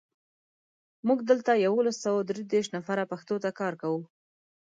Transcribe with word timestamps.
موږ 1.07 1.19
دلته 1.29 1.51
یولس 1.65 1.97
سوه 2.05 2.19
درودېرش 2.29 2.67
نفره 2.77 3.09
پښتو 3.11 3.35
ته 3.43 3.49
کار 3.59 3.73
کوو. 3.81 4.01